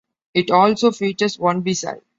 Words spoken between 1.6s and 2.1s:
B-side.